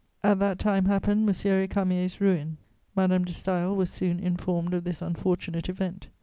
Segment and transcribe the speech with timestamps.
[0.23, 1.29] At that time happened M.
[1.35, 2.57] Récamier's ruin;
[2.95, 6.07] Madame de Staël was soon informed of this unfortunate event.